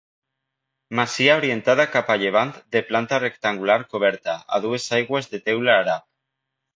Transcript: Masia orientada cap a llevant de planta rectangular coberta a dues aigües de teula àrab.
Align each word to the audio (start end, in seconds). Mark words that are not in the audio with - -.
Masia 0.99 1.33
orientada 1.41 1.83
cap 1.95 2.07
a 2.13 2.15
llevant 2.23 2.53
de 2.75 2.81
planta 2.87 3.19
rectangular 3.23 3.75
coberta 3.91 4.35
a 4.57 4.61
dues 4.65 4.89
aigües 5.01 5.29
de 5.35 5.41
teula 5.51 5.77
àrab. 5.83 6.07